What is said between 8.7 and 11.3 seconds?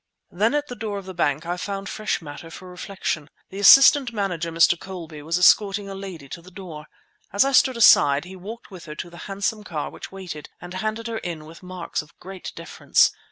with her to a handsome car which waited, and handed her